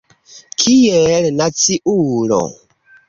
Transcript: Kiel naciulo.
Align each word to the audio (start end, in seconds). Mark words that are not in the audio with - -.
Kiel 0.61 1.27
naciulo. 1.43 2.41